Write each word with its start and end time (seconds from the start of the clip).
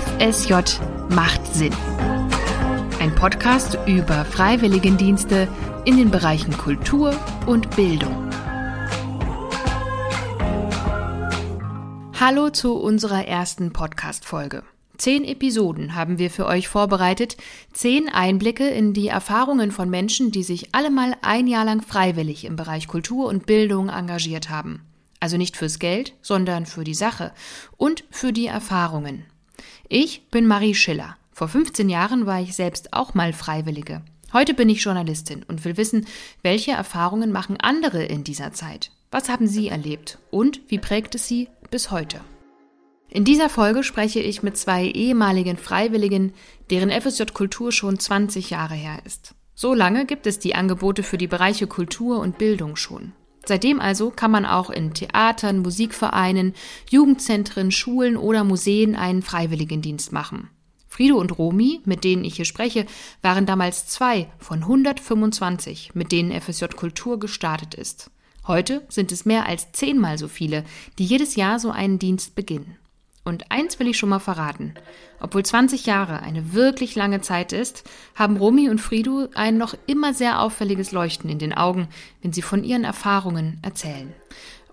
FSJ 0.00 0.54
macht 1.10 1.46
Sinn. 1.54 1.74
Ein 3.00 3.14
Podcast 3.14 3.76
über 3.86 4.24
Freiwilligendienste 4.24 5.46
in 5.84 5.98
den 5.98 6.10
Bereichen 6.10 6.56
Kultur 6.56 7.14
und 7.46 7.76
Bildung. 7.76 8.30
Hallo 12.18 12.48
zu 12.48 12.78
unserer 12.78 13.26
ersten 13.26 13.74
Podcast-Folge. 13.74 14.62
Zehn 14.96 15.24
Episoden 15.24 15.94
haben 15.94 16.18
wir 16.18 16.30
für 16.30 16.46
euch 16.46 16.68
vorbereitet, 16.68 17.36
zehn 17.74 18.08
Einblicke 18.08 18.68
in 18.68 18.94
die 18.94 19.08
Erfahrungen 19.08 19.70
von 19.70 19.90
Menschen, 19.90 20.30
die 20.30 20.44
sich 20.44 20.74
allemal 20.74 21.14
ein 21.20 21.46
Jahr 21.46 21.66
lang 21.66 21.82
freiwillig 21.82 22.46
im 22.46 22.56
Bereich 22.56 22.88
Kultur 22.88 23.28
und 23.28 23.44
Bildung 23.44 23.90
engagiert 23.90 24.48
haben. 24.48 24.80
Also 25.18 25.36
nicht 25.36 25.58
fürs 25.58 25.78
Geld, 25.78 26.14
sondern 26.22 26.64
für 26.64 26.84
die 26.84 26.94
Sache 26.94 27.32
und 27.76 28.04
für 28.10 28.32
die 28.32 28.46
Erfahrungen. 28.46 29.26
Ich 29.92 30.28
bin 30.28 30.46
Marie 30.46 30.76
Schiller. 30.76 31.16
Vor 31.32 31.48
15 31.48 31.88
Jahren 31.88 32.24
war 32.24 32.40
ich 32.40 32.54
selbst 32.54 32.92
auch 32.92 33.14
mal 33.14 33.32
Freiwillige. 33.32 34.02
Heute 34.32 34.54
bin 34.54 34.68
ich 34.68 34.84
Journalistin 34.84 35.42
und 35.42 35.64
will 35.64 35.76
wissen, 35.76 36.06
welche 36.44 36.70
Erfahrungen 36.70 37.32
machen 37.32 37.56
andere 37.56 38.04
in 38.04 38.22
dieser 38.22 38.52
Zeit? 38.52 38.92
Was 39.10 39.28
haben 39.28 39.48
sie 39.48 39.66
erlebt 39.66 40.18
und 40.30 40.60
wie 40.68 40.78
prägt 40.78 41.16
es 41.16 41.26
sie 41.26 41.48
bis 41.72 41.90
heute? 41.90 42.20
In 43.08 43.24
dieser 43.24 43.48
Folge 43.48 43.82
spreche 43.82 44.20
ich 44.20 44.44
mit 44.44 44.56
zwei 44.56 44.84
ehemaligen 44.84 45.56
Freiwilligen, 45.56 46.34
deren 46.70 46.92
FSJ 46.92 47.24
Kultur 47.34 47.72
schon 47.72 47.98
20 47.98 48.48
Jahre 48.50 48.74
her 48.74 49.00
ist. 49.04 49.34
So 49.56 49.74
lange 49.74 50.06
gibt 50.06 50.28
es 50.28 50.38
die 50.38 50.54
Angebote 50.54 51.02
für 51.02 51.18
die 51.18 51.26
Bereiche 51.26 51.66
Kultur 51.66 52.20
und 52.20 52.38
Bildung 52.38 52.76
schon. 52.76 53.12
Seitdem 53.46 53.80
also 53.80 54.10
kann 54.10 54.30
man 54.30 54.46
auch 54.46 54.70
in 54.70 54.94
Theatern, 54.94 55.60
Musikvereinen, 55.60 56.54
Jugendzentren, 56.88 57.70
Schulen 57.70 58.16
oder 58.16 58.44
Museen 58.44 58.96
einen 58.96 59.22
Freiwilligendienst 59.22 60.12
machen. 60.12 60.50
Frido 60.88 61.16
und 61.16 61.38
Romy, 61.38 61.80
mit 61.84 62.04
denen 62.04 62.24
ich 62.24 62.36
hier 62.36 62.44
spreche, 62.44 62.84
waren 63.22 63.46
damals 63.46 63.86
zwei 63.86 64.28
von 64.38 64.58
125, 64.58 65.94
mit 65.94 66.12
denen 66.12 66.38
FSJ 66.38 66.66
Kultur 66.76 67.18
gestartet 67.18 67.74
ist. 67.74 68.10
Heute 68.46 68.84
sind 68.88 69.12
es 69.12 69.24
mehr 69.24 69.46
als 69.46 69.70
zehnmal 69.72 70.18
so 70.18 70.26
viele, 70.26 70.64
die 70.98 71.04
jedes 71.04 71.36
Jahr 71.36 71.58
so 71.58 71.70
einen 71.70 71.98
Dienst 71.98 72.34
beginnen. 72.34 72.76
Und 73.24 73.50
eins 73.50 73.78
will 73.78 73.88
ich 73.88 73.98
schon 73.98 74.08
mal 74.08 74.18
verraten. 74.18 74.74
Obwohl 75.20 75.44
20 75.44 75.86
Jahre 75.86 76.22
eine 76.22 76.52
wirklich 76.54 76.94
lange 76.94 77.20
Zeit 77.20 77.52
ist, 77.52 77.84
haben 78.14 78.38
Romy 78.38 78.70
und 78.70 78.80
Fridu 78.80 79.28
ein 79.34 79.58
noch 79.58 79.74
immer 79.86 80.14
sehr 80.14 80.40
auffälliges 80.40 80.92
Leuchten 80.92 81.28
in 81.28 81.38
den 81.38 81.52
Augen, 81.52 81.88
wenn 82.22 82.32
sie 82.32 82.42
von 82.42 82.64
ihren 82.64 82.84
Erfahrungen 82.84 83.58
erzählen. 83.62 84.12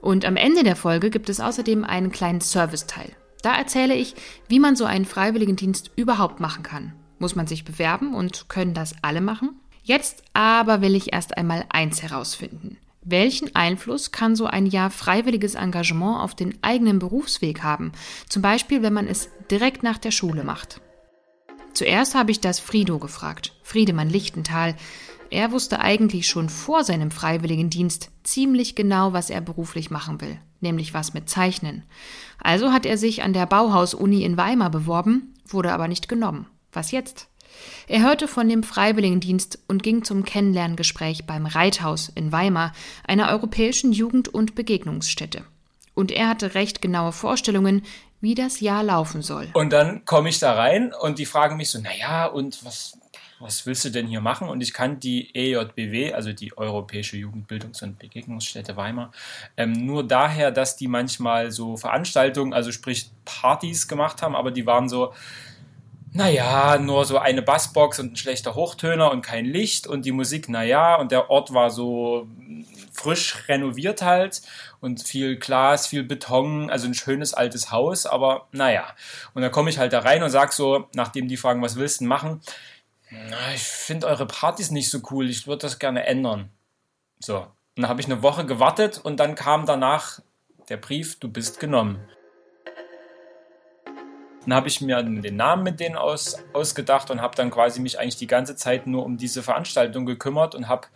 Und 0.02 0.26
am 0.26 0.38
Ende 0.38 0.64
der 0.64 0.76
Folge 0.76 1.10
gibt 1.10 1.30
es 1.30 1.40
außerdem 1.40 1.84
einen 1.84 2.12
kleinen 2.12 2.42
Serviceteil. 2.42 3.12
Da 3.42 3.56
erzähle 3.56 3.96
ich, 3.96 4.16
wie 4.48 4.60
man 4.60 4.76
so 4.76 4.86
einen 4.86 5.06
Freiwilligendienst 5.06 5.92
überhaupt 5.96 6.40
machen 6.40 6.64
kann. 6.64 6.94
Muss 7.20 7.36
man 7.36 7.48
sich 7.48 7.66
bewerben 7.66 8.14
und 8.14 8.48
können 8.48 8.74
das 8.74 8.96
alle 9.02 9.22
machen? 9.22 9.60
Jetzt 9.84 10.24
aber 10.34 10.82
will 10.82 10.96
ich 10.96 11.14
erst 11.14 11.38
einmal 11.38 11.66
eins 11.70 12.02
herausfinden. 12.02 12.78
Welchen 13.10 13.56
Einfluss 13.56 14.12
kann 14.12 14.36
so 14.36 14.48
ein 14.48 14.66
Jahr 14.66 14.90
freiwilliges 14.90 15.56
Engagement 15.56 16.20
auf 16.20 16.36
den 16.36 16.62
eigenen 16.62 17.00
Berufsweg 17.00 17.64
haben? 17.64 17.94
Zum 18.28 18.42
Beispiel, 18.42 18.82
wenn 18.82 18.92
man 18.92 19.08
es 19.08 19.30
direkt 19.50 19.82
nach 19.82 19.98
der 19.98 20.12
Schule 20.12 20.44
macht. 20.44 20.82
Zuerst 21.72 22.16
habe 22.16 22.32
ich 22.32 22.42
das 22.42 22.60
Frido 22.60 23.00
gefragt, 23.00 23.54
Friedemann 23.64 24.10
Lichtenthal. 24.10 24.76
Er 25.30 25.54
wusste 25.54 25.80
eigentlich 25.80 26.28
schon 26.28 26.50
vor 26.50 26.84
seinem 26.84 27.10
Freiwilligendienst 27.10 28.12
ziemlich 28.24 28.76
genau, 28.76 29.14
was 29.14 29.30
er 29.30 29.40
beruflich 29.40 29.90
machen 29.90 30.20
will, 30.20 30.42
nämlich 30.60 30.94
was 30.94 31.14
mit 31.14 31.30
Zeichnen. 31.30 31.84
Also 32.44 32.74
hat 32.74 32.86
er 32.86 32.98
sich 32.98 33.24
an 33.24 33.32
der 33.32 33.46
Bauhaus-Uni 33.46 34.24
in 34.24 34.36
Weimar 34.36 34.70
beworben, 34.70 35.34
wurde 35.48 35.72
aber 35.72 35.88
nicht 35.88 36.10
genommen. 36.10 36.48
Was 36.74 36.92
jetzt? 36.92 37.30
Er 37.88 38.02
hörte 38.02 38.28
von 38.28 38.50
dem 38.50 38.64
Freiwilligendienst 38.64 39.60
und 39.68 39.82
ging 39.82 40.04
zum 40.04 40.26
Kennenlerngespräch 40.26 41.26
beim 41.26 41.46
Reithaus 41.46 42.12
in 42.14 42.32
Weimar, 42.32 42.74
einer 43.08 43.30
europäischen 43.30 43.94
Jugend- 43.94 44.28
und 44.28 44.56
Begegnungsstätte. 44.56 45.44
Und 45.94 46.12
er 46.12 46.28
hatte 46.28 46.54
recht 46.54 46.82
genaue 46.82 47.12
Vorstellungen, 47.12 47.84
wie 48.20 48.36
das 48.36 48.60
Jahr 48.60 48.84
laufen 48.84 49.22
soll. 49.22 49.48
Und 49.54 49.72
dann 49.72 50.06
komme 50.06 50.30
ich 50.30 50.40
da 50.40 50.54
rein 50.54 50.94
und 50.94 51.20
die 51.20 51.26
fragen 51.26 51.58
mich 51.58 51.70
so, 51.70 51.80
naja, 51.80 52.26
und 52.26 52.66
was, 52.66 52.98
was 53.40 53.66
willst 53.66 53.86
du 53.86 53.90
denn 53.90 54.08
hier 54.08 54.22
machen? 54.22 54.50
Und 54.50 54.62
ich 54.62 54.74
kann 54.74 55.00
die 55.00 55.34
EJBW, 55.34 56.14
also 56.14 56.34
die 56.34 56.58
Europäische 56.58 57.18
Jugendbildungs- 57.18 57.84
und 57.84 58.00
Begegnungsstätte 58.00 58.76
Weimar, 58.76 59.12
ähm, 59.56 59.72
nur 59.72 60.06
daher, 60.06 60.52
dass 60.52 60.76
die 60.76 60.88
manchmal 60.88 61.52
so 61.52 61.78
Veranstaltungen, 61.78 62.54
also 62.54 62.72
sprich 62.72 63.10
Partys 63.26 63.88
gemacht 63.88 64.22
haben, 64.22 64.36
aber 64.36 64.52
die 64.52 64.66
waren 64.66 64.90
so, 64.90 65.14
naja, 66.18 66.80
nur 66.80 67.06
so 67.06 67.20
eine 67.20 67.44
Bassbox 67.44 68.00
und 68.00 68.14
ein 68.14 68.16
schlechter 68.16 68.56
Hochtöner 68.56 69.12
und 69.12 69.22
kein 69.22 69.46
Licht 69.46 69.86
und 69.86 70.04
die 70.04 70.12
Musik, 70.12 70.50
naja, 70.50 70.96
und 70.96 71.12
der 71.12 71.30
Ort 71.30 71.54
war 71.54 71.70
so 71.70 72.28
frisch 72.92 73.48
renoviert 73.48 74.02
halt 74.02 74.42
und 74.80 75.04
viel 75.04 75.38
Glas, 75.38 75.86
viel 75.86 76.04
Beton, 76.04 76.72
also 76.72 76.88
ein 76.88 76.96
schönes 76.96 77.36
altes 77.36 77.72
Haus, 77.72 78.08
aber 78.08 78.48
naja. 78.52 78.88
Und 79.36 79.44
dann 79.44 79.52
komme 79.52 79.70
ich 79.70 79.78
halt 79.78 79.94
da 79.94 80.00
rein 80.00 80.24
und 80.24 80.32
sag 80.32 80.54
so, 80.54 80.88
nachdem 80.96 81.28
die 81.28 81.38
fragen, 81.38 81.62
was 81.62 81.76
willst 81.76 82.00
du 82.00 82.06
denn 82.06 82.10
machen? 82.10 82.42
Na, 83.12 83.54
ich 83.54 83.62
finde 83.62 84.08
eure 84.08 84.26
Partys 84.26 84.72
nicht 84.72 84.90
so 84.90 85.02
cool, 85.12 85.30
ich 85.30 85.46
würde 85.46 85.62
das 85.62 85.78
gerne 85.78 86.08
ändern. 86.08 86.50
So. 87.20 87.38
Und 87.38 87.84
dann 87.84 87.90
habe 87.90 88.02
ich 88.02 88.08
eine 88.08 88.24
Woche 88.24 88.44
gewartet 88.44 89.00
und 89.04 89.20
dann 89.20 89.36
kam 89.36 89.68
danach 89.68 90.20
der 90.70 90.78
Brief, 90.78 91.20
du 91.20 91.30
bist 91.30 91.60
genommen. 91.60 92.00
Dann 94.48 94.56
habe 94.56 94.70
ich 94.70 94.80
mir 94.80 95.04
den 95.04 95.36
Namen 95.36 95.64
mit 95.64 95.82
denen 95.82 95.98
aus, 95.98 96.38
ausgedacht 96.54 97.12
und 97.12 97.22
habe 97.22 97.36
dann 97.36 97.52
quasi 97.52 97.82
mich 97.82 98.00
eigentlich 98.00 98.16
die 98.16 98.28
ganze 98.28 98.56
Zeit 98.56 98.88
nur 98.88 99.04
um 99.04 99.18
diese 99.18 99.44
Veranstaltung 99.44 100.06
gekümmert 100.06 100.56
und 100.56 100.70
habe 100.70 100.88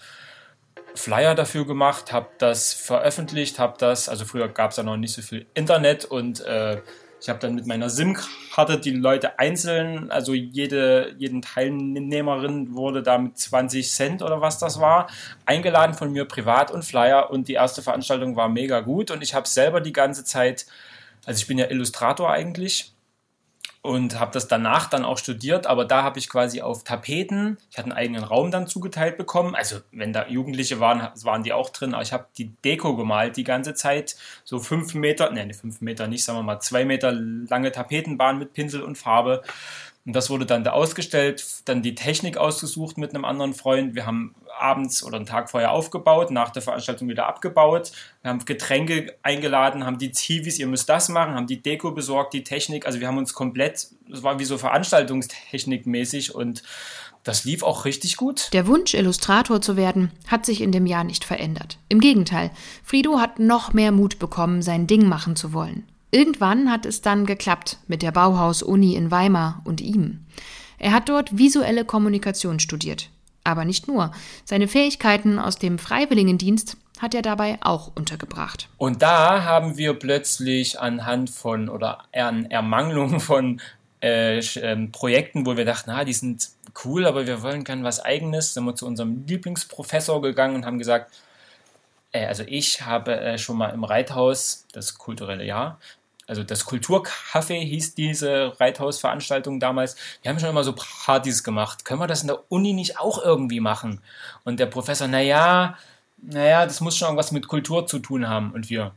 Flyer 0.96 1.36
dafür 1.36 1.66
gemacht, 1.68 2.14
habe 2.14 2.30
das 2.38 2.74
veröffentlicht, 2.74 3.60
habe 3.60 3.76
das, 3.78 4.08
also 4.08 4.24
früher 4.24 4.48
gab 4.48 4.72
es 4.72 4.78
ja 4.78 4.84
noch 4.84 4.96
nicht 4.96 5.14
so 5.14 5.22
viel 5.22 5.48
Internet 5.54 6.06
und 6.06 6.40
äh, 6.46 6.82
ich 7.20 7.28
habe 7.28 7.40
dann 7.40 7.56
mit 7.56 7.68
meiner 7.68 7.90
SIM-Karte 7.90 8.80
die 8.80 8.92
Leute 8.92 9.38
einzeln, 9.38 10.12
also 10.12 10.34
jede 10.34 11.14
jeden 11.18 11.42
Teilnehmerin 11.42 12.74
wurde 12.74 13.04
da 13.04 13.18
mit 13.18 13.38
20 13.38 13.92
Cent 13.92 14.22
oder 14.22 14.40
was 14.40 14.60
das 14.60 14.80
war, 14.80 15.08
eingeladen 15.46 15.94
von 15.94 16.14
mir 16.14 16.24
privat 16.24 16.72
und 16.72 16.86
Flyer 16.86 17.30
und 17.30 17.50
die 17.50 17.54
erste 17.54 17.82
Veranstaltung 17.82 18.38
war 18.38 18.48
mega 18.48 18.80
gut 18.80 19.12
und 19.12 19.22
ich 19.22 19.34
habe 19.34 19.48
selber 19.50 19.82
die 19.82 19.94
ganze 19.94 20.24
Zeit, 20.24 20.66
also 21.26 21.38
ich 21.38 21.48
bin 21.48 21.58
ja 21.58 21.70
Illustrator 21.70 22.32
eigentlich 22.32 22.94
und 23.84 24.20
habe 24.20 24.32
das 24.32 24.48
danach 24.48 24.90
dann 24.90 25.04
auch 25.04 25.18
studiert, 25.18 25.66
aber 25.66 25.86
da 25.86 26.04
habe 26.04 26.20
ich 26.20 26.30
quasi 26.30 26.62
auf 26.62 26.84
Tapeten, 26.84 27.58
ich 27.72 27.78
hatte 27.78 27.86
einen 27.86 27.98
eigenen 27.98 28.24
Raum 28.24 28.52
dann 28.52 28.68
zugeteilt 28.68 29.18
bekommen, 29.18 29.56
also 29.56 29.78
wenn 29.92 30.14
da 30.14 30.28
Jugendliche 30.28 30.80
waren, 30.80 31.10
waren 31.24 31.42
die 31.42 31.52
auch 31.52 31.72
drin, 31.72 31.96
aber 31.96 32.04
ich 32.04 32.14
habe 32.14 32.28
die 32.38 32.50
Deko 32.64 32.96
gemalt 32.96 33.38
die 33.38 33.44
ganze 33.44 33.74
Zeit, 33.74 34.16
so 34.44 34.60
fünf 34.60 34.94
Meter, 34.94 35.32
ne, 35.32 35.52
fünf 35.54 35.82
Meter 35.82 36.08
nicht, 36.08 36.24
sagen 36.24 36.38
wir 36.38 36.44
mal 36.44 36.60
zwei 36.60 36.86
Meter 36.86 37.12
lange 37.12 37.72
Tapetenbahn 37.72 38.38
mit 38.38 38.54
Pinsel 38.54 38.84
und 38.84 39.00
Farbe 39.00 39.42
und 40.06 40.14
das 40.14 40.30
wurde 40.30 40.46
dann 40.48 40.64
da 40.64 40.72
ausgestellt, 40.72 41.46
dann 41.66 41.84
die 41.84 41.94
Technik 41.94 42.38
ausgesucht 42.38 42.98
mit 42.98 43.14
einem 43.14 43.24
anderen 43.24 43.54
Freund. 43.54 43.94
Wir 43.94 44.08
haben 44.08 44.34
abends 44.60 45.04
oder 45.04 45.18
einen 45.18 45.28
Tag 45.28 45.50
vorher 45.50 45.72
aufgebaut, 45.72 46.32
nach 46.32 46.50
der 46.50 46.64
Veranstaltung 46.64 47.08
wieder 47.08 47.28
abgebaut. 47.28 47.92
Wir 48.22 48.32
haben 48.32 48.44
Getränke 48.44 49.16
eingeladen, 49.22 49.86
haben 49.86 50.00
die 50.00 50.12
Zivis, 50.12 50.58
ihr 50.58 50.68
müsst 50.68 50.90
das 50.90 51.10
machen, 51.10 51.36
haben 51.36 51.48
die 51.48 51.62
Deko 51.62 51.92
besorgt, 51.92 52.34
die 52.34 52.44
Technik. 52.44 52.86
Also 52.86 53.00
wir 53.00 53.08
haben 53.08 53.20
uns 53.20 53.34
komplett, 53.34 53.90
das 54.10 54.24
war 54.24 54.40
wie 54.40 54.46
so 54.46 54.58
Veranstaltungstechnik 54.58 55.86
mäßig 55.86 56.34
und 56.34 56.64
das 57.24 57.44
lief 57.44 57.62
auch 57.62 57.86
richtig 57.86 58.18
gut. 58.18 58.50
Der 58.54 58.66
Wunsch, 58.66 58.96
Illustrator 58.96 59.62
zu 59.62 59.78
werden, 59.78 60.12
hat 60.28 60.48
sich 60.48 60.62
in 60.62 60.72
dem 60.72 60.88
Jahr 60.88 61.04
nicht 61.04 61.24
verändert. 61.24 61.78
Im 61.90 62.00
Gegenteil, 62.00 62.50
Frido 62.84 63.20
hat 63.20 63.38
noch 63.38 63.74
mehr 63.74 63.92
Mut 63.92 64.18
bekommen, 64.18 64.64
sein 64.64 64.88
Ding 64.88 65.08
machen 65.08 65.36
zu 65.36 65.54
wollen. 65.54 65.88
Irgendwann 66.12 66.70
hat 66.70 66.86
es 66.86 67.02
dann 67.02 67.26
geklappt 67.26 67.78
mit 67.88 68.02
der 68.02 68.12
Bauhaus-Uni 68.12 68.96
in 68.96 69.12
Weimar 69.12 69.62
und 69.64 69.80
ihm. 69.80 70.26
Er 70.78 70.92
hat 70.92 71.10
dort 71.10 71.38
visuelle 71.38 71.86
Kommunikation 71.86 72.60
studiert. 72.60 73.10
Aber 73.44 73.66
nicht 73.66 73.88
nur. 73.88 74.12
Seine 74.44 74.68
Fähigkeiten 74.68 75.40
aus 75.40 75.58
dem 75.58 75.80
Freiwilligendienst 75.80 76.78
hat 77.00 77.16
er 77.16 77.22
dabei 77.22 77.58
auch 77.62 77.92
untergebracht. 77.96 78.70
Und 78.78 79.02
da 79.02 79.44
haben 79.44 79.78
wir 79.78 79.94
plötzlich 79.94 80.80
anhand 80.80 81.30
von 81.30 81.70
oder 81.70 82.04
an 82.14 82.46
Ermangelung 82.52 83.20
von 83.20 83.62
äh, 84.04 84.40
äh, 84.40 84.88
Projekten, 84.88 85.46
wo 85.46 85.58
wir 85.58 85.66
dachten, 85.66 85.92
na, 85.94 86.04
die 86.04 86.14
sind 86.14 86.50
cool, 86.84 87.06
aber 87.06 87.26
wir 87.26 87.42
wollen 87.42 87.64
gerne 87.64 87.84
was 87.84 88.00
Eigenes, 88.00 88.54
sind 88.54 88.66
wir 88.66 88.76
zu 88.76 88.86
unserem 88.86 89.26
Lieblingsprofessor 89.26 90.22
gegangen 90.22 90.56
und 90.56 90.66
haben 90.66 90.78
gesagt, 90.78 91.12
äh, 92.12 92.26
also 92.26 92.44
ich 92.48 92.82
habe 92.82 93.20
äh, 93.20 93.38
schon 93.38 93.58
mal 93.58 93.70
im 93.70 93.84
Reithaus, 93.84 94.66
das 94.74 94.98
kulturelle 94.98 95.46
Jahr, 95.46 95.80
also 96.32 96.44
das 96.46 96.66
Kulturcafé 96.66 97.60
hieß 97.60 97.94
diese 97.94 98.58
Reithausveranstaltung 98.58 99.60
damals. 99.60 99.98
Wir 100.22 100.32
haben 100.32 100.40
schon 100.40 100.48
immer 100.48 100.64
so 100.64 100.74
Partys 100.74 101.44
gemacht. 101.44 101.84
Können 101.84 102.00
wir 102.00 102.08
das 102.08 102.22
in 102.22 102.30
der 102.30 102.50
Uni 102.50 102.72
nicht 102.72 102.98
auch 102.98 103.22
irgendwie 103.22 103.60
machen? 103.60 104.00
Und 104.46 104.58
der 104.58 104.68
Professor, 104.68 105.10
naja, 105.10 105.78
naja, 106.22 106.66
das 106.66 106.80
muss 106.80 106.96
schon 106.96 107.08
irgendwas 107.08 107.34
mit 107.34 107.50
Kultur 107.50 107.86
zu 107.86 108.00
tun 108.00 108.30
haben. 108.30 108.54
Und 108.54 108.70
wir, 108.70 108.94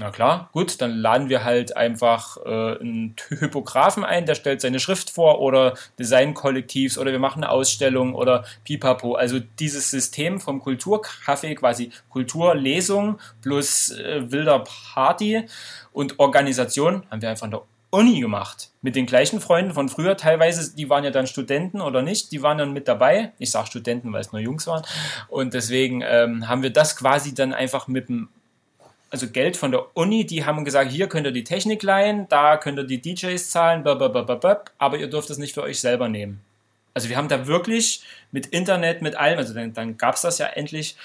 Na 0.00 0.10
klar, 0.10 0.48
gut, 0.52 0.80
dann 0.80 0.92
laden 0.92 1.28
wir 1.28 1.42
halt 1.42 1.76
einfach 1.76 2.36
äh, 2.46 2.78
einen 2.78 3.16
Typografen 3.16 4.04
ein, 4.04 4.26
der 4.26 4.36
stellt 4.36 4.60
seine 4.60 4.78
Schrift 4.78 5.10
vor 5.10 5.40
oder 5.40 5.74
Designkollektivs 5.98 6.98
oder 6.98 7.10
wir 7.10 7.18
machen 7.18 7.42
eine 7.42 7.50
Ausstellung 7.50 8.14
oder 8.14 8.44
pipapo. 8.62 9.14
Also 9.14 9.40
dieses 9.40 9.90
System 9.90 10.38
vom 10.38 10.62
Kulturcafé, 10.62 11.56
quasi 11.56 11.90
Kulturlesung 12.10 13.18
plus 13.42 13.90
äh, 13.90 14.30
wilder 14.30 14.62
Party 14.94 15.46
und 15.92 16.20
Organisation, 16.20 17.02
haben 17.10 17.20
wir 17.20 17.30
einfach 17.30 17.46
in 17.46 17.50
der 17.52 17.62
Uni 17.90 18.20
gemacht. 18.20 18.70
Mit 18.82 18.94
den 18.94 19.06
gleichen 19.06 19.40
Freunden 19.40 19.72
von 19.72 19.88
früher. 19.88 20.16
Teilweise, 20.16 20.76
die 20.76 20.90
waren 20.90 21.02
ja 21.02 21.10
dann 21.10 21.26
Studenten 21.26 21.80
oder 21.80 22.02
nicht, 22.02 22.30
die 22.30 22.42
waren 22.42 22.58
dann 22.58 22.72
mit 22.72 22.86
dabei. 22.86 23.32
Ich 23.38 23.50
sage 23.50 23.66
Studenten, 23.66 24.12
weil 24.12 24.20
es 24.20 24.30
nur 24.30 24.40
Jungs 24.40 24.66
waren. 24.66 24.84
Und 25.28 25.54
deswegen 25.54 26.04
ähm, 26.06 26.48
haben 26.48 26.62
wir 26.62 26.70
das 26.70 26.96
quasi 26.96 27.34
dann 27.34 27.52
einfach 27.52 27.88
mit 27.88 28.08
dem 28.08 28.28
also 29.10 29.28
Geld 29.28 29.56
von 29.56 29.70
der 29.70 29.96
Uni, 29.96 30.26
die 30.26 30.44
haben 30.44 30.64
gesagt, 30.64 30.90
hier 30.90 31.08
könnt 31.08 31.26
ihr 31.26 31.32
die 31.32 31.44
Technik 31.44 31.82
leihen, 31.82 32.28
da 32.28 32.56
könnt 32.56 32.78
ihr 32.78 32.84
die 32.84 33.00
DJs 33.00 33.50
zahlen, 33.50 33.86
aber 33.86 34.98
ihr 34.98 35.08
dürft 35.08 35.30
es 35.30 35.38
nicht 35.38 35.54
für 35.54 35.62
euch 35.62 35.80
selber 35.80 36.08
nehmen. 36.08 36.40
Also 36.94 37.08
wir 37.08 37.16
haben 37.16 37.28
da 37.28 37.46
wirklich 37.46 38.02
mit 38.32 38.46
Internet, 38.46 39.02
mit 39.02 39.14
allem, 39.14 39.38
also 39.38 39.54
dann, 39.54 39.72
dann 39.72 39.96
gab 39.96 40.16
es 40.16 40.22
das 40.22 40.38
ja 40.38 40.46
endlich 40.46 40.96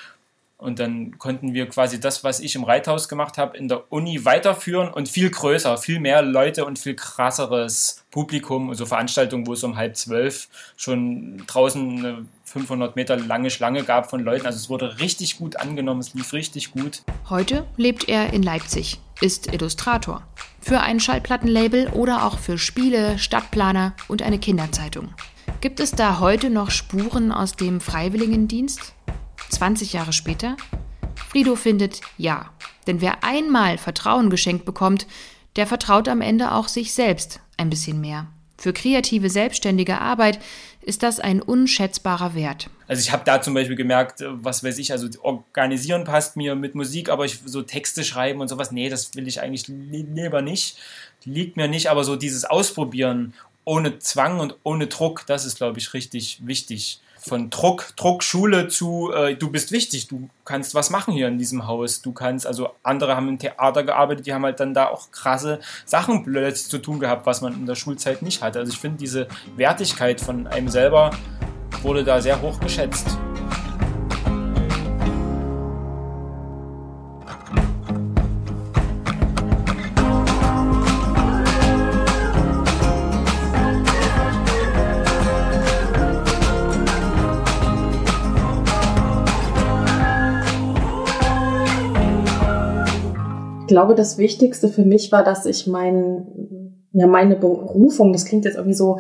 und 0.63 0.79
dann 0.79 1.19
konnten 1.19 1.53
wir 1.53 1.67
quasi 1.67 1.99
das, 1.99 2.23
was 2.23 2.39
ich 2.39 2.55
im 2.55 2.63
Reithaus 2.63 3.09
gemacht 3.09 3.37
habe, 3.37 3.57
in 3.57 3.67
der 3.67 3.91
Uni 3.91 4.23
weiterführen 4.23 4.91
und 4.91 5.09
viel 5.09 5.29
größer, 5.29 5.77
viel 5.77 5.99
mehr 5.99 6.21
Leute 6.21 6.65
und 6.65 6.79
viel 6.79 6.95
krasseres 6.95 8.05
Publikum, 8.11 8.69
also 8.69 8.85
Veranstaltungen, 8.85 9.45
wo 9.45 9.53
es 9.53 9.63
um 9.63 9.75
halb 9.75 9.97
zwölf 9.97 10.47
schon 10.77 11.43
draußen 11.47 11.97
eine 11.99 12.25
500 12.45 12.95
Meter 12.95 13.17
lange 13.17 13.49
Schlange 13.49 13.83
gab 13.83 14.09
von 14.09 14.23
Leuten. 14.23 14.45
Also 14.45 14.57
es 14.57 14.69
wurde 14.69 14.99
richtig 14.99 15.37
gut 15.37 15.57
angenommen, 15.57 15.99
es 15.99 16.13
lief 16.13 16.31
richtig 16.31 16.71
gut. 16.71 17.03
Heute 17.29 17.65
lebt 17.75 18.07
er 18.07 18.31
in 18.31 18.41
Leipzig, 18.41 19.01
ist 19.19 19.53
Illustrator. 19.53 20.23
Für 20.61 20.79
ein 20.79 21.01
Schallplattenlabel 21.01 21.89
oder 21.89 22.25
auch 22.25 22.39
für 22.39 22.57
Spiele, 22.57 23.19
Stadtplaner 23.19 23.95
und 24.07 24.21
eine 24.21 24.39
Kinderzeitung. 24.39 25.13
Gibt 25.59 25.79
es 25.79 25.91
da 25.91 26.19
heute 26.19 26.49
noch 26.49 26.71
Spuren 26.71 27.31
aus 27.31 27.53
dem 27.55 27.81
Freiwilligendienst? 27.81 28.93
20 29.53 29.93
Jahre 29.93 30.13
später? 30.13 30.57
Frido 31.29 31.55
findet 31.55 32.01
ja. 32.17 32.51
Denn 32.87 33.01
wer 33.01 33.23
einmal 33.23 33.77
Vertrauen 33.77 34.29
geschenkt 34.29 34.65
bekommt, 34.65 35.07
der 35.55 35.67
vertraut 35.67 36.07
am 36.07 36.21
Ende 36.21 36.51
auch 36.51 36.67
sich 36.67 36.93
selbst 36.93 37.39
ein 37.57 37.69
bisschen 37.69 38.01
mehr. 38.01 38.27
Für 38.57 38.73
kreative, 38.73 39.29
selbstständige 39.29 39.99
Arbeit 39.99 40.39
ist 40.81 41.03
das 41.03 41.19
ein 41.19 41.41
unschätzbarer 41.41 42.35
Wert. 42.35 42.69
Also 42.87 43.01
ich 43.01 43.11
habe 43.11 43.23
da 43.25 43.41
zum 43.41 43.53
Beispiel 43.53 43.75
gemerkt, 43.75 44.21
äh, 44.21 44.27
was 44.31 44.63
weiß 44.63 44.77
ich, 44.77 44.91
also 44.91 45.07
organisieren 45.21 46.03
passt 46.03 46.37
mir 46.37 46.55
mit 46.55 46.75
Musik, 46.75 47.09
aber 47.09 47.25
ich 47.25 47.39
so 47.45 47.61
Texte 47.61 48.03
schreiben 48.03 48.41
und 48.41 48.47
sowas, 48.47 48.71
nee, 48.71 48.89
das 48.89 49.15
will 49.15 49.27
ich 49.27 49.41
eigentlich 49.41 49.67
lieber 49.67 50.41
nicht. 50.41 50.77
Liegt 51.25 51.57
mir 51.57 51.67
nicht, 51.67 51.89
aber 51.89 52.03
so 52.03 52.15
dieses 52.15 52.45
Ausprobieren 52.45 53.33
ohne 53.65 53.99
Zwang 53.99 54.39
und 54.39 54.55
ohne 54.63 54.87
Druck, 54.87 55.25
das 55.25 55.45
ist, 55.45 55.57
glaube 55.57 55.79
ich, 55.79 55.93
richtig 55.93 56.39
wichtig 56.45 56.99
von 57.23 57.49
Druck, 57.49 57.93
Druckschule 57.95 58.67
zu, 58.67 59.11
äh, 59.13 59.35
du 59.35 59.49
bist 59.49 59.71
wichtig, 59.71 60.07
du 60.07 60.29
kannst 60.45 60.75
was 60.75 60.89
machen 60.89 61.13
hier 61.13 61.27
in 61.27 61.37
diesem 61.37 61.67
Haus. 61.67 62.01
Du 62.01 62.11
kannst, 62.11 62.45
also 62.45 62.71
andere 62.83 63.15
haben 63.15 63.29
im 63.29 63.39
Theater 63.39 63.83
gearbeitet, 63.83 64.25
die 64.25 64.33
haben 64.33 64.43
halt 64.43 64.59
dann 64.59 64.73
da 64.73 64.87
auch 64.87 65.11
krasse 65.11 65.59
Sachen 65.85 66.23
plötzlich 66.23 66.69
zu 66.69 66.79
tun 66.79 66.99
gehabt, 66.99 67.25
was 67.25 67.41
man 67.41 67.53
in 67.53 67.65
der 67.65 67.75
Schulzeit 67.75 68.21
nicht 68.21 68.41
hatte. 68.41 68.59
Also 68.59 68.71
ich 68.71 68.79
finde, 68.79 68.97
diese 68.97 69.27
Wertigkeit 69.55 70.19
von 70.19 70.47
einem 70.47 70.67
selber 70.67 71.11
wurde 71.81 72.03
da 72.03 72.21
sehr 72.21 72.41
hoch 72.41 72.59
geschätzt. 72.59 73.17
Glaube, 93.73 93.95
das 93.95 94.19
Wichtigste 94.19 94.69
für 94.69 94.85
mich 94.85 95.11
war, 95.11 95.23
dass 95.23 95.47
ich 95.47 95.65
mein, 95.65 96.27
ja, 96.91 97.07
meine 97.07 97.35
Berufung, 97.35 98.13
das 98.13 98.25
klingt 98.25 98.45
jetzt 98.45 98.55
irgendwie 98.55 98.77
so, 98.77 98.99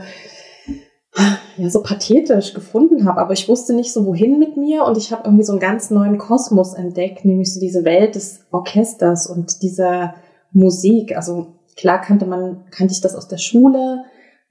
ja, 1.57 1.69
so 1.69 1.83
pathetisch 1.83 2.55
gefunden 2.55 3.05
habe, 3.05 3.21
aber 3.21 3.33
ich 3.33 3.47
wusste 3.47 3.75
nicht 3.75 3.93
so, 3.93 4.07
wohin 4.07 4.39
mit 4.39 4.57
mir 4.57 4.83
und 4.85 4.97
ich 4.97 5.11
habe 5.11 5.25
irgendwie 5.25 5.43
so 5.43 5.51
einen 5.51 5.61
ganz 5.61 5.91
neuen 5.91 6.17
Kosmos 6.17 6.73
entdeckt, 6.73 7.23
nämlich 7.23 7.53
so 7.53 7.59
diese 7.59 7.85
Welt 7.85 8.15
des 8.15 8.47
Orchesters 8.51 9.27
und 9.27 9.61
dieser 9.61 10.15
Musik. 10.53 11.15
Also 11.15 11.59
klar 11.77 12.01
kannte 12.01 12.25
man, 12.25 12.65
kannte 12.71 12.93
ich 12.93 13.01
das 13.01 13.15
aus 13.15 13.27
der 13.27 13.37
Schule, 13.37 14.05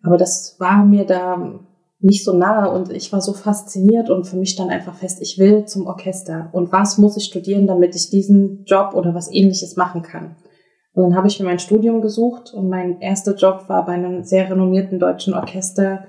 aber 0.04 0.18
das 0.18 0.54
war 0.60 0.84
mir 0.84 1.04
da 1.04 1.58
nicht 2.02 2.24
so 2.24 2.36
nahe 2.36 2.70
und 2.70 2.92
ich 2.92 3.12
war 3.12 3.20
so 3.20 3.32
fasziniert 3.32 4.10
und 4.10 4.26
für 4.26 4.36
mich 4.36 4.50
stand 4.50 4.70
einfach 4.70 4.94
fest, 4.94 5.20
ich 5.22 5.38
will 5.38 5.64
zum 5.66 5.86
Orchester 5.86 6.50
und 6.52 6.72
was 6.72 6.98
muss 6.98 7.16
ich 7.16 7.24
studieren, 7.24 7.66
damit 7.66 7.94
ich 7.94 8.10
diesen 8.10 8.64
Job 8.64 8.94
oder 8.94 9.14
was 9.14 9.32
ähnliches 9.32 9.76
machen 9.76 10.02
kann. 10.02 10.36
Und 10.94 11.04
dann 11.04 11.16
habe 11.16 11.28
ich 11.28 11.38
mir 11.38 11.46
mein 11.46 11.58
Studium 11.58 12.02
gesucht 12.02 12.52
und 12.52 12.68
mein 12.68 13.00
erster 13.00 13.34
Job 13.34 13.68
war 13.68 13.86
bei 13.86 13.92
einem 13.92 14.24
sehr 14.24 14.50
renommierten 14.50 14.98
deutschen 14.98 15.32
Orchester 15.32 16.04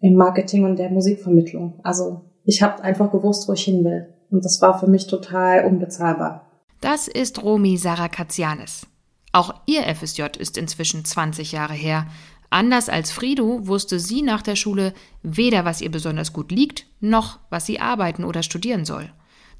im 0.00 0.14
Marketing 0.14 0.64
und 0.64 0.78
der 0.78 0.90
Musikvermittlung. 0.90 1.80
Also 1.82 2.22
ich 2.44 2.62
habe 2.62 2.82
einfach 2.82 3.10
gewusst, 3.10 3.48
wo 3.48 3.54
ich 3.54 3.64
hin 3.64 3.84
will. 3.84 4.14
Und 4.30 4.44
das 4.44 4.60
war 4.60 4.78
für 4.78 4.88
mich 4.88 5.06
total 5.06 5.64
unbezahlbar. 5.64 6.50
Das 6.80 7.08
ist 7.08 7.42
Romy 7.42 7.76
Sarakazianis. 7.76 8.86
Auch 9.32 9.54
ihr 9.66 9.82
FSJ 9.82 10.22
ist 10.38 10.58
inzwischen 10.58 11.04
20 11.04 11.52
Jahre 11.52 11.74
her. 11.74 12.06
Anders 12.50 12.88
als 12.88 13.10
Frido 13.10 13.66
wusste 13.66 13.98
sie 13.98 14.22
nach 14.22 14.42
der 14.42 14.56
Schule 14.56 14.94
weder, 15.22 15.64
was 15.64 15.80
ihr 15.80 15.90
besonders 15.90 16.32
gut 16.32 16.50
liegt, 16.50 16.86
noch, 17.00 17.38
was 17.50 17.66
sie 17.66 17.80
arbeiten 17.80 18.24
oder 18.24 18.42
studieren 18.42 18.84
soll. 18.84 19.10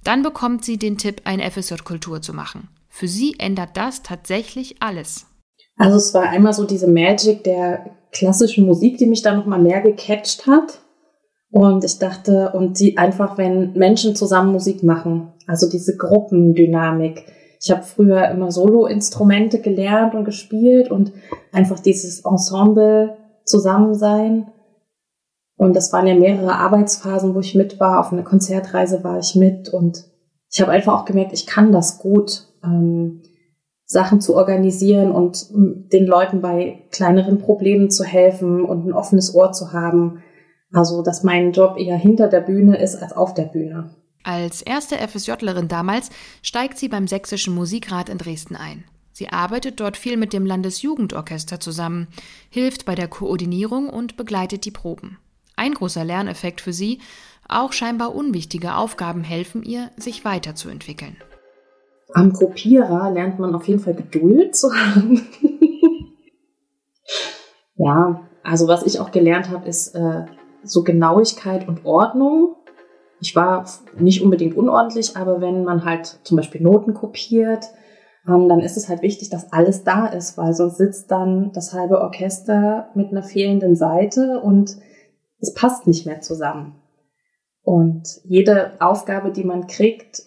Dann 0.05 0.23
bekommt 0.23 0.65
sie 0.65 0.79
den 0.79 0.99
Tipp, 0.99 1.23
ein 1.25 1.41
FSJ 1.41 1.77
Kultur 1.85 2.23
zu 2.23 2.33
machen. 2.33 2.69
Für 2.89 3.09
sie 3.09 3.35
ändert 3.39 3.77
das 3.77 4.03
tatsächlich 4.03 4.77
alles. 4.81 5.27
Also 5.77 5.97
es 5.97 6.15
war 6.15 6.23
einmal 6.23 6.53
so 6.53 6.65
diese 6.65 6.89
Magic 6.89 7.45
der 7.45 7.91
klassischen 8.13 8.67
Musik, 8.67 8.99
die 8.99 9.07
mich 9.07 9.23
da 9.23 9.35
nochmal 9.35 9.61
mehr 9.61 9.83
gecatcht 9.83 10.47
hat. 10.47 10.81
Und 11.51 11.85
ich 11.85 11.99
dachte, 11.99 12.53
und 12.55 12.79
die 12.81 12.99
einfach, 12.99 13.37
wenn 13.39 13.73
Menschen 13.73 14.17
zusammen 14.17 14.53
Musik 14.53 14.83
machen, 14.83 15.33
also 15.47 15.69
diese 15.69 15.97
Gruppendynamik, 15.97 17.25
ich 17.61 17.71
habe 17.71 17.83
früher 17.83 18.29
immer 18.29 18.51
Solo-Instrumente 18.51 19.61
gelernt 19.61 20.15
und 20.15 20.25
gespielt 20.25 20.91
und 20.91 21.13
einfach 21.53 21.81
dieses 21.81 22.25
Ensemble 22.25 23.17
Zusammensein. 23.45 24.49
Und 25.57 25.75
das 25.75 25.93
waren 25.93 26.07
ja 26.07 26.15
mehrere 26.15 26.55
Arbeitsphasen, 26.55 27.35
wo 27.35 27.41
ich 27.41 27.55
mit 27.55 27.81
war. 27.81 28.01
Auf 28.01 28.13
einer 28.13 28.25
Konzertreise 28.25 29.03
war 29.05 29.19
ich 29.19 29.35
mit 29.37 29.69
und 29.69 30.05
ich 30.51 30.61
habe 30.61 30.73
einfach 30.73 31.01
auch 31.01 31.05
gemerkt, 31.05 31.33
ich 31.33 31.47
kann 31.47 31.73
das 31.73 31.99
gut, 31.99 32.47
ähm, 32.63 33.23
Sachen 33.85 34.21
zu 34.21 34.35
organisieren 34.35 35.13
und 35.13 35.47
den 35.53 36.07
Leuten 36.07 36.41
bei 36.41 36.87
kleineren 36.91 37.39
Problemen 37.39 37.89
zu 37.89 38.03
helfen 38.03 38.65
und 38.65 38.85
ein 38.85 38.93
offenes 38.93 39.35
Ohr 39.35 39.53
zu 39.53 39.73
haben. 39.73 40.23
Also, 40.73 41.03
dass 41.03 41.23
mein 41.23 41.53
Job 41.53 41.79
eher 41.79 41.97
hinter 41.97 42.29
der 42.29 42.41
Bühne 42.41 42.77
ist 42.79 43.01
als 43.01 43.13
auf 43.13 43.33
der 43.33 43.45
Bühne. 43.45 43.91
Als 44.27 44.61
erste 44.61 44.97
FSJlerin 44.97 45.69
damals 45.69 46.11
steigt 46.43 46.79
sie 46.79 46.89
beim 46.89 47.07
Sächsischen 47.07 47.55
Musikrat 47.55 48.09
in 48.09 48.19
Dresden 48.19 48.57
ein. 48.57 48.83
Sie 49.13 49.29
arbeitet 49.29 49.79
dort 49.79 49.97
viel 49.97 50.17
mit 50.17 50.33
dem 50.33 50.45
Landesjugendorchester 50.45 51.61
zusammen, 51.61 52.09
hilft 52.51 52.87
bei 52.87 52.97
der 52.97 53.07
Koordinierung 53.07 53.89
und 53.89 54.17
begleitet 54.17 54.65
die 54.65 54.73
Proben. 54.73 55.19
Ein 55.55 55.75
großer 55.75 56.05
Lerneffekt 56.05 56.61
für 56.61 56.73
sie, 56.73 56.99
auch 57.49 57.73
scheinbar 57.73 58.17
unwichtige 58.17 58.75
Aufgaben 58.75 59.23
helfen 59.23 59.63
ihr, 59.63 59.93
sich 59.97 60.25
weiterzuentwickeln. 60.25 61.17
Am 62.13 62.33
Gruppierer 62.33 63.13
lernt 63.13 63.39
man 63.39 63.55
auf 63.55 63.69
jeden 63.69 63.79
Fall 63.79 63.95
Geduld 63.95 64.57
zu 64.57 64.75
haben. 64.75 65.25
ja, 67.77 68.29
also 68.43 68.67
was 68.67 68.83
ich 68.83 68.99
auch 68.99 69.13
gelernt 69.13 69.51
habe, 69.51 69.69
ist 69.69 69.95
äh, 69.95 70.27
so 70.65 70.83
Genauigkeit 70.83 71.69
und 71.69 71.85
Ordnung 71.85 72.57
ich 73.21 73.35
war 73.35 73.67
nicht 73.99 74.23
unbedingt 74.23 74.57
unordentlich, 74.57 75.17
aber 75.17 75.41
wenn 75.41 75.65
man 75.65 75.85
halt 75.85 76.21
zum 76.23 76.37
Beispiel 76.37 76.61
Noten 76.61 76.95
kopiert, 76.95 77.65
ähm, 78.29 78.49
dann 78.49 78.61
ist 78.61 78.77
es 78.77 78.89
halt 78.89 79.03
wichtig, 79.03 79.31
dass 79.31 79.53
alles 79.53 79.85
da 79.85 80.07
ist, 80.07 80.37
weil 80.37 80.53
sonst 80.53 80.77
sitzt 80.77 81.11
dann 81.11 81.53
das 81.53 81.73
halbe 81.73 82.01
Orchester 82.01 82.91
mit 82.95 83.11
einer 83.11 83.23
fehlenden 83.23 83.77
Seite 83.77 84.41
und 84.41 84.77
es 85.39 85.55
passt 85.55 85.87
nicht 85.87 86.07
mehr 86.07 86.21
zusammen. 86.21 86.81
Und 87.63 88.21
jede 88.25 88.73
Aufgabe, 88.81 89.33
die 89.33 89.45
man 89.45 89.67
kriegt, 89.67 90.23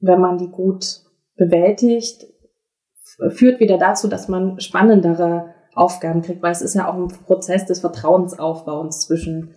wenn 0.00 0.20
man 0.20 0.38
die 0.38 0.48
gut 0.48 1.02
bewältigt, 1.36 2.26
führt 3.30 3.60
wieder 3.60 3.78
dazu, 3.78 4.08
dass 4.08 4.28
man 4.28 4.60
spannendere 4.60 5.54
Aufgaben 5.74 6.22
kriegt, 6.22 6.42
weil 6.42 6.52
es 6.52 6.62
ist 6.62 6.74
ja 6.74 6.88
auch 6.88 6.94
ein 6.94 7.08
Prozess 7.08 7.66
des 7.66 7.80
Vertrauensaufbauens 7.80 9.02
zwischen 9.02 9.54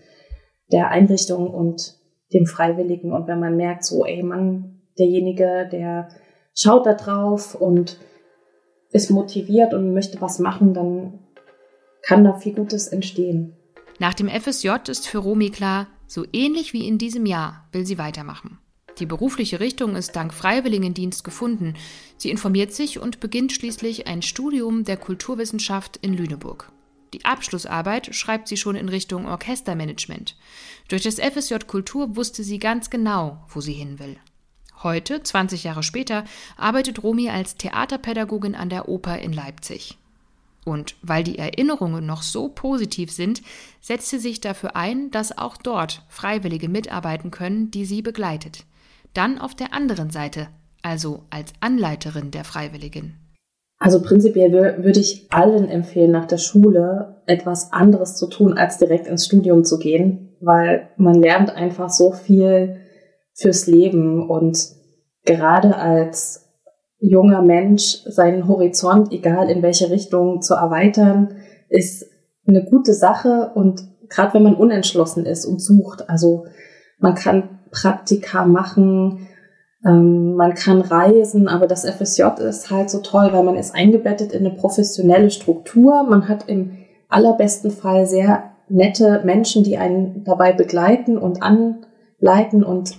der 0.72 0.90
Einrichtung 0.90 1.54
und 1.54 1.98
dem 2.34 2.46
Freiwilligen. 2.46 3.12
Und 3.12 3.28
wenn 3.28 3.40
man 3.40 3.56
merkt, 3.56 3.86
so, 3.86 4.06
ey 4.06 4.24
Mann, 4.24 4.82
derjenige, 4.98 5.68
der 5.72 6.10
schaut 6.56 6.86
da 6.86 6.94
drauf 6.94 7.56
und 7.56 7.98
ist 8.92 9.10
motiviert 9.10 9.74
und 9.74 9.94
möchte 9.94 10.22
was 10.22 10.40
machen, 10.40 10.74
dann 10.74 11.20
kann 12.04 12.24
da 12.24 12.34
viel 12.34 12.54
Gutes 12.54 12.88
entstehen. 12.88 13.54
Nach 14.00 14.14
dem 14.14 14.28
FSJ 14.28 14.70
ist 14.90 15.08
für 15.08 15.20
Romy 15.20 15.50
klar, 15.50 15.88
so 16.08 16.26
ähnlich 16.34 16.74
wie 16.74 16.88
in 16.88 16.98
diesem 16.98 17.26
Jahr 17.26 17.68
will 17.72 17.86
sie 17.86 17.98
weitermachen. 17.98 18.60
Die 19.00 19.06
berufliche 19.08 19.60
Richtung 19.60 19.96
ist 19.96 20.16
dank 20.16 20.34
Freiwilligendienst 20.34 21.24
gefunden. 21.24 21.74
Sie 22.18 22.30
informiert 22.30 22.74
sich 22.74 23.00
und 23.00 23.20
beginnt 23.20 23.52
schließlich 23.52 24.08
ein 24.08 24.22
Studium 24.22 24.84
der 24.84 24.98
Kulturwissenschaft 24.98 25.98
in 25.98 26.14
Lüneburg. 26.14 26.72
Die 27.14 27.26
Abschlussarbeit 27.26 28.16
schreibt 28.16 28.48
sie 28.48 28.58
schon 28.58 28.76
in 28.76 28.90
Richtung 28.90 29.28
Orchestermanagement. 29.28 30.36
Durch 30.88 31.04
das 31.04 31.20
FSJ 31.20 31.58
Kultur 31.68 32.16
wusste 32.16 32.44
sie 32.44 32.58
ganz 32.58 32.90
genau, 32.90 33.46
wo 33.50 33.62
sie 33.62 33.74
hin 33.74 34.00
will. 34.00 34.18
Heute, 34.82 35.22
20 35.22 35.64
Jahre 35.64 35.84
später, 35.84 36.26
arbeitet 36.58 37.04
Romy 37.04 37.30
als 37.30 37.56
Theaterpädagogin 37.56 38.56
an 38.56 38.70
der 38.70 38.90
Oper 38.90 39.20
in 39.20 39.32
Leipzig. 39.32 39.98
Und 40.66 40.96
weil 41.02 41.24
die 41.24 41.38
Erinnerungen 41.38 42.06
noch 42.06 42.24
so 42.24 42.50
positiv 42.50 43.12
sind, 43.12 43.44
setzt 43.80 44.10
sie 44.10 44.20
sich 44.20 44.42
dafür 44.42 44.76
ein, 44.76 45.12
dass 45.12 45.38
auch 45.38 45.56
dort 45.58 46.04
Freiwillige 46.10 46.68
mitarbeiten 46.68 47.30
können, 47.30 47.70
die 47.70 47.86
sie 47.86 48.02
begleitet. 48.02 48.66
Dann 49.14 49.38
auf 49.38 49.56
der 49.56 49.74
anderen 49.74 50.10
Seite, 50.10 50.50
also 50.82 51.26
als 51.30 51.54
Anleiterin 51.60 52.32
der 52.32 52.44
Freiwilligen. 52.44 53.23
Also 53.84 54.02
prinzipiell 54.02 54.54
würde 54.82 55.02
ich 55.02 55.28
allen 55.30 55.68
empfehlen, 55.68 56.12
nach 56.12 56.26
der 56.26 56.38
Schule 56.38 57.22
etwas 57.26 57.74
anderes 57.74 58.16
zu 58.16 58.28
tun, 58.28 58.58
als 58.58 58.78
direkt 58.78 59.08
ins 59.08 59.26
Studium 59.26 59.66
zu 59.66 59.78
gehen, 59.78 60.38
weil 60.40 60.88
man 60.96 61.16
lernt 61.16 61.54
einfach 61.54 61.90
so 61.90 62.14
viel 62.14 62.78
fürs 63.34 63.68
Leben 63.68 64.30
und 64.30 64.58
gerade 65.26 65.76
als 65.76 66.50
junger 67.00 67.42
Mensch 67.42 68.04
seinen 68.06 68.48
Horizont, 68.48 69.12
egal 69.12 69.50
in 69.50 69.62
welche 69.62 69.90
Richtung, 69.90 70.42
zu 70.42 70.54
erweitern, 70.54 71.36
ist 71.68 72.06
eine 72.48 72.64
gute 72.64 72.94
Sache 72.94 73.52
und 73.54 73.84
gerade 74.08 74.34
wenn 74.36 74.44
man 74.44 74.56
unentschlossen 74.56 75.26
ist 75.26 75.46
und 75.46 75.62
sucht, 75.62 76.10
also 76.10 76.46
man 77.00 77.16
kann 77.16 77.60
Praktika 77.70 78.46
machen, 78.46 79.28
ähm, 79.86 80.36
man 80.36 80.54
kann 80.54 80.82
reisen, 80.82 81.48
aber 81.48 81.68
das 81.68 81.86
FSJ 81.86 82.24
ist 82.48 82.72
halt 82.72 82.90
so 82.90 83.00
toll, 83.00 83.30
weil 83.32 83.44
man 83.44 83.56
ist 83.56 83.76
eingebettet 83.76 84.32
in 84.32 84.46
eine 84.46 84.56
professionelle 84.56 85.30
Struktur. 85.30 86.04
Man 86.04 86.28
hat 86.28 86.48
im 86.48 86.78
allerbesten 87.10 87.72
Fall 87.72 88.06
sehr 88.06 88.52
nette 88.70 89.22
Menschen, 89.26 89.64
die 89.64 89.78
einen 89.78 90.24
dabei 90.24 90.54
begleiten 90.54 91.18
und 91.18 91.44
anleiten 91.44 92.64
und 92.64 92.98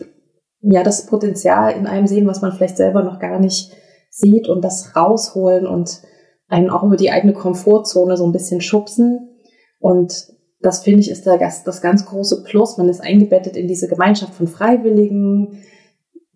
ja, 0.60 0.82
das 0.82 1.06
Potenzial 1.06 1.72
in 1.72 1.86
einem 1.86 2.06
sehen, 2.06 2.26
was 2.26 2.40
man 2.40 2.52
vielleicht 2.52 2.76
selber 2.76 3.02
noch 3.02 3.18
gar 3.18 3.38
nicht 3.38 3.72
sieht 4.10 4.48
und 4.48 4.62
das 4.62 4.94
rausholen 4.96 5.66
und 5.66 6.02
einen 6.48 6.70
auch 6.70 6.84
über 6.84 6.96
die 6.96 7.10
eigene 7.10 7.32
Komfortzone 7.32 8.16
so 8.16 8.24
ein 8.24 8.32
bisschen 8.32 8.60
schubsen. 8.60 9.40
Und 9.80 10.28
das 10.60 10.80
finde 10.80 11.00
ich 11.00 11.10
ist 11.10 11.26
das, 11.26 11.64
das 11.64 11.82
ganz 11.82 12.06
große 12.06 12.44
Plus. 12.44 12.78
Man 12.78 12.88
ist 12.88 13.02
eingebettet 13.02 13.56
in 13.56 13.68
diese 13.68 13.88
Gemeinschaft 13.88 14.34
von 14.34 14.46
Freiwilligen 14.46 15.62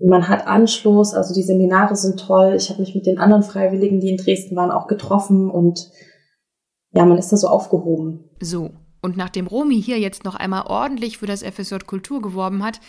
man 0.01 0.29
hat 0.29 0.47
Anschluss, 0.47 1.15
also 1.15 1.35
die 1.35 1.43
Seminare 1.43 1.97
sind 1.97 2.21
toll. 2.21 2.55
Ich 2.57 2.71
habe 2.71 2.81
mich 2.81 2.95
mit 2.95 3.07
den 3.07 3.19
anderen 3.19 3.43
Freiwilligen, 3.43 4.01
die 4.01 4.11
in 4.11 4.17
Dresden 4.17 4.57
waren, 4.57 4.71
auch 4.71 4.87
getroffen 4.87 5.51
und 5.51 5.91
ja, 6.93 7.05
man 7.05 7.19
ist 7.19 7.33
da 7.33 7.37
so 7.37 7.49
aufgehoben. 7.49 8.25
So, 8.41 8.71
und 9.03 9.17
nachdem 9.17 9.47
Romy 9.47 9.83
hier 9.83 9.99
jetzt 9.99 10.25
noch 10.25 10.35
einmal 10.35 10.67
ordentlich 10.67 11.19
für 11.19 11.27
das 11.27 11.43
FSJ 11.43 11.77
Kultur 11.87 12.23
geworben 12.23 12.63
hat, 12.65 12.81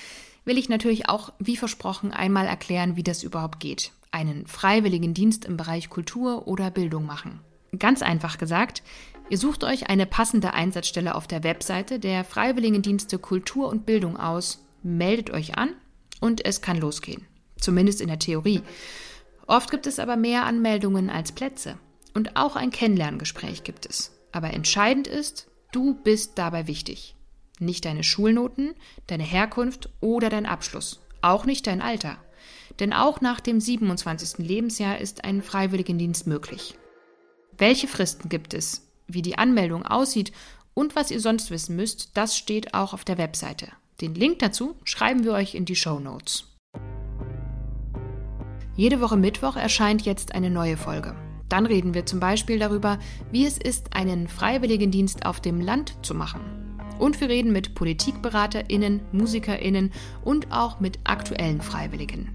will 0.46 0.58
ich 0.58 0.70
natürlich 0.70 1.10
auch, 1.10 1.34
wie 1.40 1.58
versprochen, 1.58 2.12
einmal 2.12 2.46
erklären, 2.46 2.96
wie 2.96 3.04
das 3.04 3.24
überhaupt 3.24 3.60
geht. 3.60 3.92
Einen 4.12 4.48
freiwilligen 4.48 5.14
Dienst 5.14 5.46
im 5.46 5.58
Bereich 5.58 5.90
Kultur 5.90 6.48
oder 6.48 6.72
Bildung 6.72 7.06
machen. 7.06 7.42
Ganz 7.78 8.02
einfach 8.02 8.38
gesagt, 8.38 8.82
ihr 9.30 9.38
sucht 9.38 9.64
euch 9.64 9.90
eine 9.90 10.06
passende 10.06 10.54
Einsatzstelle 10.54 11.14
auf 11.14 11.28
der 11.28 11.44
Webseite 11.44 12.00
der 12.00 12.24
Freiwilligendienste 12.24 13.20
Kultur 13.20 13.68
und 13.68 13.86
Bildung 13.86 14.18
aus, 14.18 14.64
meldet 14.82 15.30
euch 15.30 15.58
an 15.58 15.70
und 16.20 16.46
es 16.46 16.62
kann 16.62 16.78
losgehen. 16.78 17.28
Zumindest 17.60 18.02
in 18.02 18.08
der 18.08 18.20
Theorie. 18.20 18.62
Oft 19.48 19.72
gibt 19.72 19.88
es 19.88 20.00
aber 20.00 20.16
mehr 20.16 20.46
Anmeldungen 20.46 21.10
als 21.10 21.32
Plätze. 21.32 21.78
Und 22.14 22.36
auch 22.36 22.56
ein 22.56 22.72
Kennenlerngespräch 22.72 23.64
gibt 23.64 23.86
es. 23.86 24.12
Aber 24.32 24.52
entscheidend 24.52 25.08
ist, 25.08 25.48
du 25.72 25.96
bist 25.96 26.38
dabei 26.38 26.68
wichtig. 26.68 27.16
Nicht 27.60 27.86
deine 27.86 28.04
Schulnoten, 28.04 28.74
deine 29.08 29.24
Herkunft 29.24 29.90
oder 30.02 30.30
dein 30.30 30.46
Abschluss. 30.46 31.02
Auch 31.22 31.46
nicht 31.46 31.68
dein 31.68 31.82
Alter. 31.82 32.18
Denn 32.80 32.94
auch 32.94 33.22
nach 33.22 33.40
dem 33.40 33.60
27. 33.60 34.38
Lebensjahr 34.38 35.00
ist 35.00 35.24
ein 35.26 35.42
Freiwilligendienst 35.42 36.28
möglich. 36.28 36.76
Welche 37.58 37.88
Fristen 37.88 38.30
gibt 38.30 38.54
es, 38.54 38.90
wie 39.08 39.22
die 39.22 39.38
Anmeldung 39.38 39.86
aussieht 39.86 40.32
und 40.74 40.96
was 40.96 41.12
ihr 41.12 41.20
sonst 41.20 41.52
wissen 41.52 41.76
müsst, 41.76 42.12
das 42.14 42.38
steht 42.38 42.74
auch 42.74 42.94
auf 42.94 43.04
der 43.04 43.18
Webseite. 43.18 43.68
Den 44.02 44.16
Link 44.16 44.40
dazu 44.40 44.76
schreiben 44.86 45.24
wir 45.24 45.34
euch 45.34 45.56
in 45.56 45.66
die 45.66 45.76
Show 45.76 46.00
Notes. 46.00 46.46
Jede 48.76 49.02
Woche 49.02 49.18
Mittwoch 49.18 49.58
erscheint 49.58 50.04
jetzt 50.04 50.34
eine 50.34 50.50
neue 50.50 50.78
Folge. 50.78 51.16
Dann 51.50 51.66
reden 51.66 51.94
wir 51.94 52.06
zum 52.06 52.22
Beispiel 52.22 52.60
darüber, 52.60 52.98
wie 53.32 53.46
es 53.46 53.58
ist, 53.58 53.94
einen 53.94 54.30
Freiwilligendienst 54.30 55.26
auf 55.26 55.42
dem 55.42 55.60
Land 55.60 55.98
zu 56.02 56.16
machen. 56.16 56.40
Und 56.98 57.20
wir 57.20 57.28
reden 57.28 57.52
mit 57.52 57.76
PolitikberaterInnen, 57.76 59.02
MusikerInnen 59.12 59.92
und 60.24 60.52
auch 60.52 60.80
mit 60.80 61.00
aktuellen 61.04 61.60
Freiwilligen. 61.60 62.32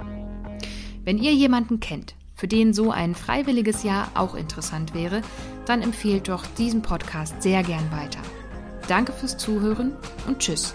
Wenn 1.04 1.18
ihr 1.18 1.32
jemanden 1.32 1.80
kennt, 1.80 2.14
für 2.34 2.48
den 2.48 2.74
so 2.74 2.90
ein 2.90 3.14
freiwilliges 3.14 3.84
Jahr 3.84 4.10
auch 4.14 4.34
interessant 4.34 4.92
wäre, 4.94 5.22
dann 5.64 5.80
empfehlt 5.80 6.28
doch 6.28 6.44
diesen 6.58 6.82
Podcast 6.82 7.42
sehr 7.42 7.62
gern 7.62 7.90
weiter. 7.90 8.20
Danke 8.88 9.12
fürs 9.12 9.38
Zuhören 9.38 9.92
und 10.26 10.40
tschüss. 10.40 10.74